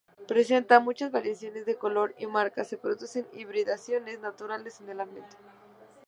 Presenta 0.27 0.79
muchas 0.79 1.11
variaciones 1.11 1.67
de 1.67 1.77
color 1.77 2.15
y 2.17 2.25
marcas; 2.25 2.67
se 2.69 2.75
producen 2.79 3.27
hibridaciones 3.33 4.19
naturales 4.19 4.81
en 4.81 4.89
el 4.89 4.99
ambiente. 4.99 5.37